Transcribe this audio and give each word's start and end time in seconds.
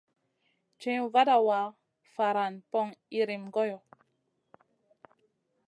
Ciwn 0.85 1.09
vada 1.15 1.35
wa, 1.47 1.59
faran 2.13 2.53
poŋ 2.71 2.87
iyrim 3.15 3.43
goyo. 3.55 3.77